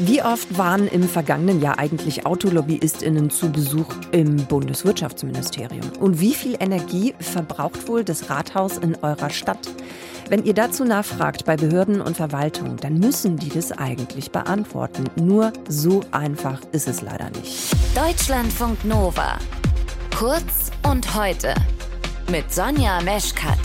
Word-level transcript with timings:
Wie 0.00 0.22
oft 0.22 0.56
waren 0.56 0.86
im 0.86 1.02
vergangenen 1.02 1.60
Jahr 1.60 1.80
eigentlich 1.80 2.24
AutolobbyistInnen 2.24 3.30
zu 3.30 3.50
Besuch 3.50 3.88
im 4.12 4.36
Bundeswirtschaftsministerium? 4.46 5.90
Und 5.98 6.20
wie 6.20 6.34
viel 6.34 6.56
Energie 6.60 7.14
verbraucht 7.18 7.88
wohl 7.88 8.04
das 8.04 8.30
Rathaus 8.30 8.78
in 8.78 8.94
eurer 9.02 9.30
Stadt? 9.30 9.58
Wenn 10.28 10.44
ihr 10.44 10.54
dazu 10.54 10.84
nachfragt 10.84 11.44
bei 11.44 11.56
Behörden 11.56 12.00
und 12.00 12.16
Verwaltung, 12.16 12.76
dann 12.76 13.00
müssen 13.00 13.38
die 13.38 13.48
das 13.48 13.72
eigentlich 13.72 14.30
beantworten. 14.30 15.04
Nur 15.16 15.52
so 15.68 16.02
einfach 16.12 16.60
ist 16.70 16.86
es 16.86 17.02
leider 17.02 17.30
nicht. 17.30 17.74
Deutschlandfunk 17.96 18.84
Nova. 18.84 19.36
Kurz 20.16 20.70
und 20.88 21.12
heute. 21.16 21.54
Mit 22.30 22.52
Sonja 22.52 23.00
Meschkat. 23.00 23.58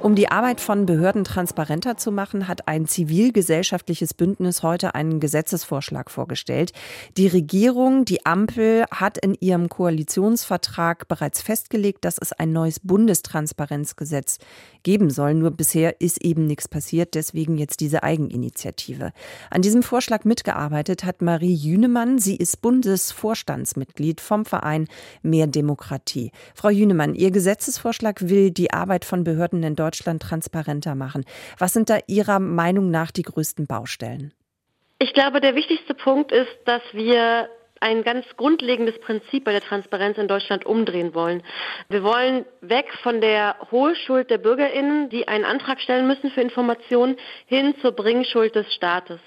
Um 0.00 0.14
die 0.14 0.30
Arbeit 0.30 0.60
von 0.60 0.86
Behörden 0.86 1.24
transparenter 1.24 1.96
zu 1.96 2.12
machen, 2.12 2.46
hat 2.46 2.68
ein 2.68 2.86
zivilgesellschaftliches 2.86 4.14
Bündnis 4.14 4.62
heute 4.62 4.94
einen 4.94 5.18
Gesetzesvorschlag 5.18 6.08
vorgestellt. 6.08 6.70
Die 7.16 7.26
Regierung, 7.26 8.04
die 8.04 8.24
Ampel, 8.24 8.84
hat 8.92 9.18
in 9.18 9.34
ihrem 9.34 9.68
Koalitionsvertrag 9.68 11.08
bereits 11.08 11.42
festgelegt, 11.42 12.04
dass 12.04 12.16
es 12.16 12.32
ein 12.32 12.52
neues 12.52 12.78
Bundestransparenzgesetz 12.78 14.38
geben 14.84 15.10
soll. 15.10 15.34
Nur 15.34 15.50
bisher 15.50 16.00
ist 16.00 16.24
eben 16.24 16.46
nichts 16.46 16.68
passiert, 16.68 17.14
deswegen 17.14 17.58
jetzt 17.58 17.80
diese 17.80 18.04
Eigeninitiative. 18.04 19.10
An 19.50 19.62
diesem 19.62 19.82
Vorschlag 19.82 20.24
mitgearbeitet 20.24 21.02
hat 21.02 21.22
Marie 21.22 21.54
Jünemann. 21.54 22.20
Sie 22.20 22.36
ist 22.36 22.62
Bundesvorstandsmitglied 22.62 24.20
vom 24.20 24.44
Verein 24.44 24.86
Mehr 25.22 25.48
Demokratie. 25.48 26.30
Frau 26.54 26.68
Jünemann, 26.68 27.16
Ihr 27.16 27.32
Gesetzesvorschlag 27.32 28.28
will 28.28 28.52
die 28.52 28.72
Arbeit 28.72 29.04
von 29.04 29.24
Behörden 29.24 29.64
in 29.64 29.74
Deutschland 29.74 29.87
Deutschland 29.88 30.20
transparenter 30.22 30.94
machen. 30.94 31.24
Was 31.58 31.72
sind 31.72 31.88
da 31.88 31.98
Ihrer 32.06 32.40
Meinung 32.40 32.90
nach 32.90 33.10
die 33.10 33.22
größten 33.22 33.66
Baustellen? 33.66 34.34
Ich 34.98 35.14
glaube, 35.14 35.40
der 35.40 35.54
wichtigste 35.54 35.94
Punkt 35.94 36.30
ist, 36.30 36.54
dass 36.66 36.82
wir 36.92 37.48
ein 37.80 38.02
ganz 38.02 38.24
grundlegendes 38.36 38.98
Prinzip 39.00 39.44
bei 39.44 39.52
der 39.52 39.60
Transparenz 39.60 40.18
in 40.18 40.28
Deutschland 40.28 40.66
umdrehen 40.66 41.14
wollen. 41.14 41.42
Wir 41.88 42.02
wollen 42.02 42.44
weg 42.60 42.86
von 43.02 43.20
der 43.20 43.56
Hohlschuld 43.70 44.30
der 44.30 44.38
Bürgerinnen, 44.38 45.08
die 45.10 45.28
einen 45.28 45.44
Antrag 45.44 45.80
stellen 45.80 46.06
müssen 46.06 46.30
für 46.30 46.40
Informationen, 46.40 47.16
hin 47.46 47.74
zur 47.80 47.92
Bringschuld 47.92 48.54
des 48.54 48.72
Staates. 48.74 49.20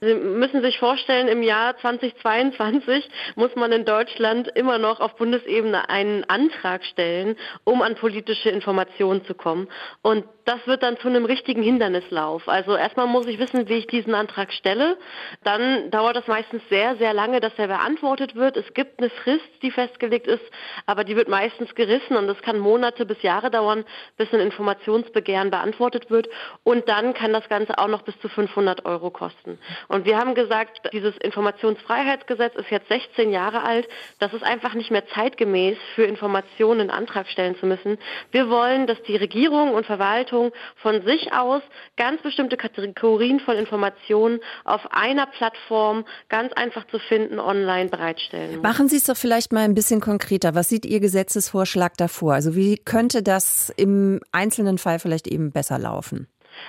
Sie 0.00 0.14
müssen 0.14 0.62
sich 0.62 0.78
vorstellen, 0.78 1.28
im 1.28 1.42
Jahr 1.42 1.76
2022 1.78 3.08
muss 3.36 3.54
man 3.56 3.72
in 3.72 3.84
Deutschland 3.84 4.48
immer 4.54 4.78
noch 4.78 5.00
auf 5.00 5.16
Bundesebene 5.16 5.88
einen 5.88 6.24
Antrag 6.24 6.84
stellen, 6.84 7.36
um 7.64 7.82
an 7.82 7.94
politische 7.96 8.50
Informationen 8.50 9.24
zu 9.24 9.34
kommen. 9.34 9.68
Und 10.02 10.24
das 10.48 10.66
wird 10.66 10.82
dann 10.82 10.96
zu 10.96 11.08
einem 11.08 11.26
richtigen 11.26 11.62
Hindernislauf. 11.62 12.48
Also 12.48 12.74
erstmal 12.74 13.06
muss 13.06 13.26
ich 13.26 13.38
wissen, 13.38 13.68
wie 13.68 13.74
ich 13.74 13.86
diesen 13.86 14.14
Antrag 14.14 14.50
stelle. 14.54 14.96
Dann 15.44 15.90
dauert 15.90 16.16
das 16.16 16.26
meistens 16.26 16.62
sehr, 16.70 16.96
sehr 16.96 17.12
lange, 17.12 17.40
dass 17.40 17.52
er 17.58 17.68
beantwortet 17.68 18.34
wird. 18.34 18.56
Es 18.56 18.72
gibt 18.72 18.98
eine 18.98 19.10
Frist, 19.10 19.44
die 19.60 19.70
festgelegt 19.70 20.26
ist, 20.26 20.44
aber 20.86 21.04
die 21.04 21.16
wird 21.16 21.28
meistens 21.28 21.74
gerissen 21.74 22.16
und 22.16 22.30
es 22.30 22.40
kann 22.40 22.58
Monate 22.58 23.04
bis 23.04 23.20
Jahre 23.20 23.50
dauern, 23.50 23.84
bis 24.16 24.32
ein 24.32 24.40
Informationsbegehren 24.40 25.50
beantwortet 25.50 26.10
wird. 26.10 26.28
Und 26.64 26.88
dann 26.88 27.12
kann 27.12 27.34
das 27.34 27.46
Ganze 27.50 27.76
auch 27.78 27.88
noch 27.88 28.00
bis 28.00 28.18
zu 28.20 28.30
500 28.30 28.86
Euro 28.86 29.10
kosten. 29.10 29.58
Und 29.88 30.06
wir 30.06 30.16
haben 30.16 30.34
gesagt, 30.34 30.88
dieses 30.94 31.14
Informationsfreiheitsgesetz 31.18 32.56
ist 32.56 32.70
jetzt 32.70 32.88
16 32.88 33.32
Jahre 33.32 33.64
alt. 33.64 33.86
Das 34.18 34.32
ist 34.32 34.44
einfach 34.44 34.72
nicht 34.72 34.90
mehr 34.90 35.06
zeitgemäß, 35.08 35.76
für 35.94 36.04
Informationen 36.04 36.80
einen 36.80 36.90
Antrag 36.90 37.28
stellen 37.28 37.54
zu 37.56 37.66
müssen. 37.66 37.98
Wir 38.30 38.48
wollen, 38.48 38.86
dass 38.86 39.02
die 39.02 39.16
Regierung 39.16 39.74
und 39.74 39.84
Verwaltung 39.84 40.37
von 40.76 41.02
sich 41.04 41.32
aus 41.32 41.62
ganz 41.96 42.22
bestimmte 42.22 42.56
Kategorien 42.56 43.40
von 43.40 43.56
Informationen 43.56 44.40
auf 44.64 44.80
einer 44.90 45.26
Plattform 45.26 46.04
ganz 46.28 46.52
einfach 46.52 46.86
zu 46.88 46.98
finden 46.98 47.38
online 47.38 47.90
bereitstellen. 47.90 48.60
Machen 48.62 48.88
Sie 48.88 48.96
es 48.96 49.04
doch 49.04 49.16
vielleicht 49.16 49.52
mal 49.52 49.64
ein 49.64 49.74
bisschen 49.74 50.00
konkreter. 50.00 50.54
Was 50.54 50.68
sieht 50.68 50.84
Ihr 50.86 51.00
Gesetzesvorschlag 51.00 51.96
davor? 51.96 52.34
Also 52.34 52.54
wie 52.54 52.76
könnte 52.76 53.22
das 53.22 53.72
im 53.76 54.20
einzelnen 54.32 54.78
Fall 54.78 54.98
vielleicht 54.98 55.26
eben 55.26 55.52
besser 55.52 55.78
laufen? 55.78 56.28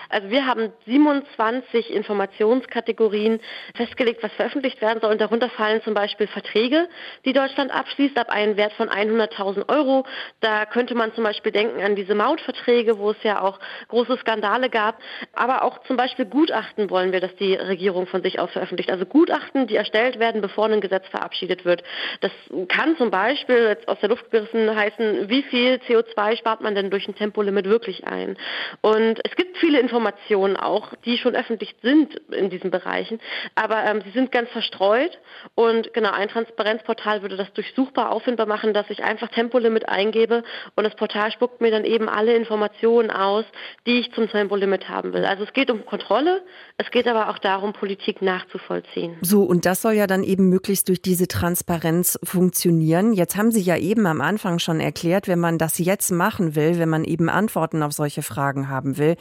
Also 0.09 0.29
wir 0.29 0.45
haben 0.45 0.71
27 0.85 1.91
Informationskategorien 1.91 3.39
festgelegt, 3.75 4.23
was 4.23 4.31
veröffentlicht 4.33 4.81
werden 4.81 4.99
soll. 5.01 5.11
Und 5.11 5.21
darunter 5.21 5.49
fallen 5.49 5.81
zum 5.83 5.93
Beispiel 5.93 6.27
Verträge, 6.27 6.87
die 7.25 7.33
Deutschland 7.33 7.71
abschließt, 7.71 8.17
ab 8.17 8.29
einem 8.29 8.57
Wert 8.57 8.73
von 8.73 8.89
100.000 8.89 9.69
Euro. 9.69 10.05
Da 10.39 10.65
könnte 10.65 10.95
man 10.95 11.13
zum 11.13 11.23
Beispiel 11.23 11.51
denken 11.51 11.81
an 11.81 11.95
diese 11.95 12.15
Mautverträge, 12.15 12.97
wo 12.97 13.11
es 13.11 13.23
ja 13.23 13.41
auch 13.41 13.59
große 13.87 14.17
Skandale 14.17 14.69
gab. 14.69 14.99
Aber 15.33 15.63
auch 15.63 15.83
zum 15.83 15.97
Beispiel 15.97 16.25
Gutachten 16.25 16.89
wollen 16.89 17.11
wir, 17.11 17.19
dass 17.19 17.35
die 17.35 17.55
Regierung 17.55 18.07
von 18.07 18.21
sich 18.23 18.39
aus 18.39 18.51
veröffentlicht. 18.51 18.91
Also 18.91 19.05
Gutachten, 19.05 19.67
die 19.67 19.75
erstellt 19.75 20.19
werden, 20.19 20.41
bevor 20.41 20.65
ein 20.65 20.81
Gesetz 20.81 21.07
verabschiedet 21.07 21.65
wird. 21.65 21.83
Das 22.21 22.31
kann 22.67 22.97
zum 22.97 23.11
Beispiel 23.11 23.67
jetzt 23.67 23.87
aus 23.87 23.99
der 23.99 24.09
Luft 24.09 24.31
gerissen 24.31 24.75
heißen, 24.75 25.29
wie 25.29 25.43
viel 25.43 25.75
CO2 25.87 26.37
spart 26.37 26.61
man 26.61 26.75
denn 26.75 26.89
durch 26.89 27.07
ein 27.07 27.15
Tempolimit 27.15 27.65
wirklich 27.65 28.05
ein? 28.05 28.37
Und 28.81 29.19
es 29.23 29.35
gibt 29.35 29.57
viele 29.57 29.78
Informationen 29.79 30.57
auch, 30.57 30.93
die 31.05 31.17
schon 31.17 31.35
öffentlich 31.35 31.75
sind 31.81 32.15
in 32.31 32.49
diesen 32.49 32.71
Bereichen, 32.71 33.19
aber 33.55 33.83
ähm, 33.85 34.01
sie 34.03 34.11
sind 34.11 34.31
ganz 34.31 34.49
verstreut 34.49 35.17
und 35.55 35.93
genau 35.93 36.11
ein 36.11 36.29
Transparenzportal 36.29 37.21
würde 37.21 37.37
das 37.37 37.51
durchsuchbar 37.53 38.11
auffindbar 38.11 38.45
machen, 38.45 38.73
dass 38.73 38.89
ich 38.89 39.03
einfach 39.03 39.29
Tempolimit 39.29 39.87
eingebe 39.89 40.43
und 40.75 40.83
das 40.83 40.95
Portal 40.95 41.31
spuckt 41.31 41.61
mir 41.61 41.71
dann 41.71 41.85
eben 41.85 42.09
alle 42.09 42.35
Informationen 42.35 43.11
aus, 43.11 43.45
die 43.85 43.99
ich 43.99 44.11
zum 44.13 44.29
Tempolimit 44.29 44.89
haben 44.89 45.13
will. 45.13 45.25
Also 45.25 45.43
es 45.43 45.53
geht 45.53 45.71
um 45.71 45.85
Kontrolle, 45.85 46.41
es 46.77 46.91
geht 46.91 47.07
aber 47.07 47.29
auch 47.29 47.39
darum, 47.39 47.73
Politik 47.73 48.21
nachzuvollziehen. 48.21 49.17
So, 49.21 49.43
und 49.43 49.65
das 49.65 49.81
soll 49.81 49.93
ja 49.93 50.07
dann 50.07 50.23
eben 50.23 50.49
möglichst 50.49 50.89
durch 50.89 51.01
diese 51.01 51.27
Transparenz 51.27 52.19
funktionieren. 52.23 53.13
Jetzt 53.13 53.35
haben 53.35 53.51
Sie 53.51 53.61
ja 53.61 53.77
eben 53.77 54.05
am 54.05 54.21
Anfang 54.21 54.59
schon 54.59 54.79
erklärt, 54.79 55.27
wenn 55.27 55.39
man 55.39 55.57
das 55.57 55.77
jetzt 55.77 56.11
machen 56.11 56.55
will, 56.55 56.79
wenn 56.79 56.89
man 56.89 57.03
eben 57.03 57.29
Antworten 57.29 57.83
auf 57.83 57.93
solche 57.93 58.21
Fragen 58.21 58.69
haben 58.69 58.97
will, 58.97 59.15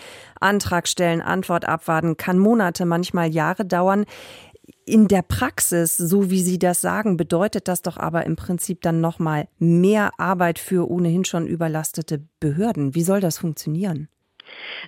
Antrag 0.48 0.88
stellen, 0.88 1.20
Antwort 1.20 1.66
abwarten, 1.66 2.16
kann 2.16 2.38
Monate, 2.38 2.86
manchmal 2.86 3.28
Jahre 3.28 3.66
dauern. 3.66 4.06
In 4.86 5.06
der 5.06 5.22
Praxis, 5.22 5.96
so 5.96 6.30
wie 6.30 6.42
Sie 6.42 6.58
das 6.58 6.80
sagen, 6.80 7.18
bedeutet 7.18 7.68
das 7.68 7.82
doch 7.82 7.98
aber 7.98 8.24
im 8.24 8.36
Prinzip 8.36 8.80
dann 8.80 9.02
nochmal 9.02 9.48
mehr 9.58 10.10
Arbeit 10.18 10.58
für 10.58 10.90
ohnehin 10.90 11.26
schon 11.26 11.46
überlastete 11.46 12.26
Behörden. 12.40 12.94
Wie 12.94 13.02
soll 13.02 13.20
das 13.20 13.36
funktionieren? 13.36 14.08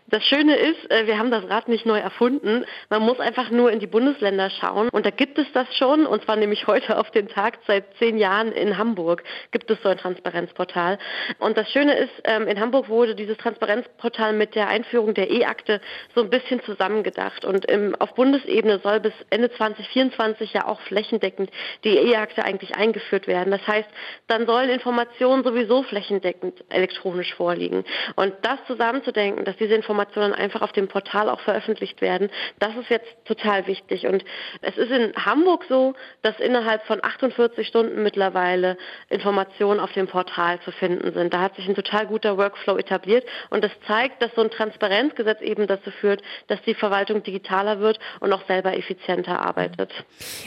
Das 0.08 0.24
Schöne 0.24 0.56
ist, 0.56 0.90
äh, 0.90 1.06
wir 1.06 1.18
haben 1.18 1.30
das 1.30 1.48
Rad 1.48 1.68
nicht 1.68 1.86
neu 1.86 1.98
erfunden. 1.98 2.64
Man 2.88 3.02
muss 3.02 3.20
einfach 3.20 3.50
nur 3.50 3.70
in 3.70 3.80
die 3.80 3.86
Bundesländer 3.86 4.50
schauen. 4.50 4.88
Und 4.90 5.06
da 5.06 5.10
gibt 5.10 5.38
es 5.38 5.46
das 5.52 5.66
schon. 5.76 6.06
Und 6.06 6.24
zwar 6.24 6.36
nämlich 6.36 6.66
heute 6.66 6.98
auf 6.98 7.10
den 7.10 7.28
Tag 7.28 7.58
seit 7.66 7.84
zehn 7.98 8.18
Jahren 8.18 8.52
in 8.52 8.78
Hamburg 8.78 9.22
gibt 9.50 9.70
es 9.70 9.78
so 9.82 9.88
ein 9.88 9.98
Transparenzportal. 9.98 10.98
Und 11.38 11.56
das 11.56 11.70
Schöne 11.70 11.96
ist, 11.96 12.12
ähm, 12.24 12.46
in 12.48 12.60
Hamburg 12.60 12.88
wurde 12.88 13.14
dieses 13.14 13.36
Transparenzportal 13.38 14.32
mit 14.32 14.54
der 14.54 14.68
Einführung 14.68 15.14
der 15.14 15.30
E-Akte 15.30 15.80
so 16.14 16.22
ein 16.22 16.30
bisschen 16.30 16.62
zusammengedacht. 16.62 17.44
Und 17.44 17.66
auf 18.00 18.14
Bundesebene 18.14 18.80
soll 18.82 19.00
bis 19.00 19.14
Ende 19.30 19.50
2024 19.50 20.52
ja 20.52 20.66
auch 20.66 20.80
flächendeckend 20.82 21.50
die 21.84 21.96
E-Akte 21.96 22.44
eigentlich 22.44 22.76
eingeführt 22.76 23.26
werden. 23.26 23.50
Das 23.50 23.66
heißt, 23.66 23.88
dann 24.26 24.46
sollen 24.46 24.70
Informationen 24.70 25.44
sowieso 25.44 25.82
flächendeckend 25.82 26.64
elektronisch 26.68 27.34
vorliegen. 27.34 27.84
Und 28.16 28.34
das 28.42 28.58
zusammenzudenken, 28.66 29.44
dass 29.44 29.56
diese 29.56 29.74
Informationen 29.80 30.34
einfach 30.34 30.60
auf 30.60 30.72
dem 30.72 30.88
Portal 30.88 31.28
auch 31.30 31.40
veröffentlicht 31.40 32.00
werden. 32.02 32.28
Das 32.58 32.76
ist 32.76 32.90
jetzt 32.90 33.08
total 33.24 33.66
wichtig. 33.66 34.06
Und 34.06 34.24
es 34.60 34.76
ist 34.76 34.90
in 34.90 35.14
Hamburg 35.16 35.64
so, 35.68 35.94
dass 36.22 36.38
innerhalb 36.38 36.84
von 36.86 37.02
48 37.02 37.66
Stunden 37.66 38.02
mittlerweile 38.02 38.76
Informationen 39.08 39.80
auf 39.80 39.92
dem 39.92 40.06
Portal 40.06 40.60
zu 40.60 40.70
finden 40.70 41.12
sind. 41.14 41.32
Da 41.32 41.40
hat 41.40 41.56
sich 41.56 41.66
ein 41.66 41.74
total 41.74 42.06
guter 42.06 42.36
Workflow 42.36 42.76
etabliert 42.76 43.24
und 43.48 43.64
das 43.64 43.72
zeigt, 43.86 44.22
dass 44.22 44.30
so 44.34 44.42
ein 44.42 44.50
Transparenzgesetz 44.50 45.40
eben 45.40 45.66
dazu 45.66 45.90
führt, 45.90 46.22
dass 46.48 46.60
die 46.62 46.74
Verwaltung 46.74 47.22
digitaler 47.22 47.80
wird 47.80 47.98
und 48.20 48.32
auch 48.32 48.46
selber 48.46 48.76
effizienter 48.76 49.40
arbeitet. 49.40 49.92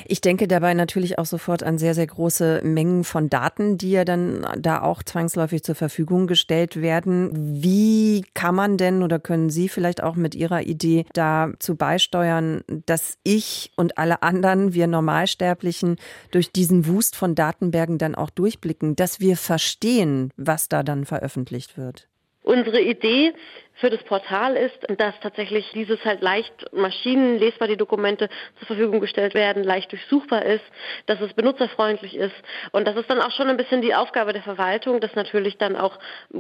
Ich 0.06 0.22
denke 0.22 0.48
dabei 0.48 0.74
natürlich 0.74 1.18
auch 1.18 1.26
sofort 1.26 1.64
an 1.64 1.78
sehr, 1.78 1.94
sehr 1.96 2.08
große 2.08 2.62
Mengen 2.64 3.04
von 3.04 3.30
Daten, 3.30 3.78
die 3.78 3.92
ja 3.92 4.06
dann 4.06 4.46
da 4.58 4.82
auch 4.82 5.02
zwangsläufig 5.04 5.64
zur 5.64 5.76
Verfügung 5.76 6.28
gestellt 6.28 6.82
werden. 6.82 7.32
Wie 7.64 8.26
kann 8.34 8.56
man 8.56 8.78
denn 8.78 9.02
oder 9.02 9.20
können 9.24 9.50
Sie 9.50 9.70
vielleicht 9.70 10.04
auch 10.04 10.16
mit 10.16 10.36
Ihrer 10.36 10.62
Idee 10.62 11.06
dazu 11.14 11.76
beisteuern, 11.76 12.64
dass 12.86 13.18
ich 13.24 13.72
und 13.76 13.98
alle 13.98 14.22
anderen, 14.22 14.74
wir 14.74 14.88
Normalsterblichen, 14.88 15.98
durch 16.32 16.52
diesen 16.52 16.88
Wust 16.88 17.16
von 17.16 17.36
Datenbergen 17.36 17.98
dann 17.98 18.16
auch 18.16 18.30
durchblicken, 18.30 18.96
dass 18.96 19.20
wir 19.20 19.38
verstehen, 19.38 20.32
was 20.38 20.70
da 20.70 20.84
dann 20.84 21.06
veröffentlicht 21.06 21.78
wird? 21.78 22.08
Unsere 22.44 22.82
Idee 22.82 23.34
für 23.76 23.90
das 23.90 24.04
Portal 24.04 24.56
ist, 24.56 24.78
dass 24.98 25.20
tatsächlich 25.22 25.70
dieses 25.74 26.04
halt 26.06 26.22
leicht 26.22 26.54
maschinenlesbar 26.74 27.68
die 27.68 27.78
Dokumente 27.78 28.30
zur 28.60 28.68
Verfügung 28.68 29.00
gestellt 29.00 29.34
werden, 29.34 29.64
leicht 29.64 29.92
durchsuchbar 29.92 30.46
ist, 30.46 30.64
dass 31.08 31.20
es 31.22 31.34
benutzerfreundlich 31.34 32.16
ist 32.16 32.36
und 32.72 32.88
das 32.88 32.96
ist 32.96 33.10
dann 33.10 33.20
auch 33.20 33.32
schon 33.32 33.50
ein 33.50 33.58
bisschen 33.58 33.82
die 33.82 33.96
Aufgabe 33.96 34.34
der 34.34 34.44
Verwaltung, 34.44 35.00
das 35.00 35.16
natürlich 35.16 35.58
dann 35.58 35.76
auch 35.76 35.98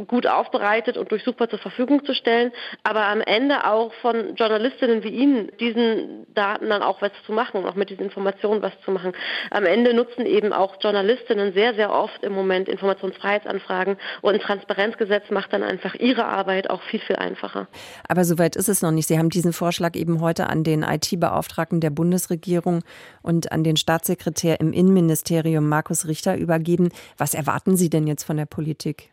gut 0.07 0.27
aufbereitet 0.27 0.97
und 0.97 1.11
durchsuchbar 1.11 1.49
zur 1.49 1.59
Verfügung 1.59 2.05
zu 2.05 2.13
stellen, 2.13 2.51
aber 2.83 3.05
am 3.05 3.21
Ende 3.21 3.65
auch 3.65 3.93
von 3.95 4.35
Journalistinnen 4.35 5.03
wie 5.03 5.09
Ihnen 5.09 5.51
diesen 5.59 6.31
Daten 6.33 6.69
dann 6.69 6.83
auch 6.83 7.01
was 7.01 7.11
zu 7.25 7.31
machen 7.31 7.65
auch 7.65 7.75
mit 7.75 7.89
diesen 7.89 8.05
Informationen 8.05 8.61
was 8.61 8.73
zu 8.81 8.91
machen. 8.91 9.13
Am 9.49 9.65
Ende 9.65 9.93
nutzen 9.93 10.25
eben 10.25 10.53
auch 10.53 10.75
Journalistinnen 10.81 11.53
sehr, 11.53 11.73
sehr 11.73 11.91
oft 11.91 12.23
im 12.23 12.33
Moment 12.33 12.69
Informationsfreiheitsanfragen 12.69 13.97
und 14.21 14.33
ein 14.33 14.39
Transparenzgesetz 14.39 15.29
macht 15.29 15.53
dann 15.53 15.63
einfach 15.63 15.95
ihre 15.95 16.25
Arbeit 16.25 16.69
auch 16.69 16.81
viel, 16.83 16.99
viel 16.99 17.15
einfacher. 17.23 17.67
Aber 18.07 18.25
soweit 18.25 18.55
ist 18.55 18.69
es 18.69 18.81
noch 18.81 18.91
nicht. 18.91 19.07
Sie 19.07 19.17
haben 19.17 19.29
diesen 19.29 19.53
Vorschlag 19.53 19.95
eben 19.95 20.21
heute 20.21 20.47
an 20.47 20.63
den 20.63 20.83
IT-Beauftragten 20.83 21.79
der 21.79 21.89
Bundesregierung 21.89 22.83
und 23.21 23.51
an 23.51 23.63
den 23.63 23.77
Staatssekretär 23.77 24.59
im 24.59 24.73
Innenministerium 24.73 25.67
Markus 25.67 26.07
Richter 26.07 26.37
übergeben. 26.37 26.89
Was 27.17 27.33
erwarten 27.33 27.77
Sie 27.77 27.89
denn 27.89 28.07
jetzt 28.07 28.23
von 28.23 28.37
der 28.37 28.45
Politik? 28.45 29.11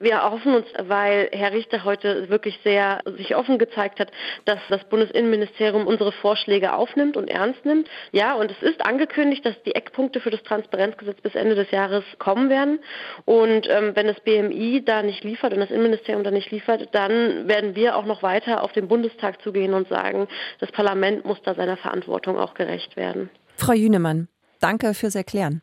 Wir 0.00 0.22
hoffen 0.22 0.54
uns, 0.54 0.66
weil 0.78 1.28
Herr 1.32 1.52
Richter 1.52 1.84
heute 1.84 2.28
wirklich 2.28 2.58
sehr 2.62 3.00
sich 3.16 3.34
offen 3.34 3.58
gezeigt 3.58 3.98
hat, 3.98 4.12
dass 4.44 4.60
das 4.68 4.84
Bundesinnenministerium 4.84 5.86
unsere 5.86 6.12
Vorschläge 6.12 6.72
aufnimmt 6.72 7.16
und 7.16 7.28
ernst 7.28 7.64
nimmt. 7.64 7.88
Ja, 8.12 8.34
und 8.34 8.50
es 8.50 8.62
ist 8.62 8.84
angekündigt, 8.86 9.44
dass 9.44 9.60
die 9.64 9.74
Eckpunkte 9.74 10.20
für 10.20 10.30
das 10.30 10.42
Transparenzgesetz 10.44 11.20
bis 11.20 11.34
Ende 11.34 11.56
des 11.56 11.70
Jahres 11.72 12.04
kommen 12.18 12.48
werden. 12.48 12.78
Und 13.24 13.68
ähm, 13.68 13.92
wenn 13.94 14.06
das 14.06 14.20
BMI 14.20 14.84
da 14.84 15.02
nicht 15.02 15.24
liefert 15.24 15.52
und 15.52 15.60
das 15.60 15.70
Innenministerium 15.70 16.22
da 16.22 16.30
nicht 16.30 16.50
liefert, 16.52 16.88
dann 16.92 17.48
werden 17.48 17.74
wir 17.74 17.96
auch 17.96 18.06
noch 18.06 18.22
weiter 18.22 18.62
auf 18.62 18.72
den 18.72 18.86
Bundestag 18.86 19.42
zugehen 19.42 19.74
und 19.74 19.88
sagen, 19.88 20.28
das 20.60 20.70
Parlament 20.70 21.24
muss 21.24 21.42
da 21.42 21.54
seiner 21.54 21.76
Verantwortung 21.76 22.38
auch 22.38 22.54
gerecht 22.54 22.96
werden. 22.96 23.30
Frau 23.56 23.72
Jünemann, 23.72 24.28
danke 24.60 24.94
fürs 24.94 25.16
Erklären. 25.16 25.62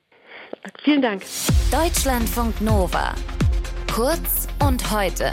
Vielen 0.83 1.01
Dank. 1.01 1.21
Deutschlandfunk 1.71 2.59
Nova. 2.61 3.13
Kurz 3.95 4.49
und 4.59 4.91
heute. 4.91 5.31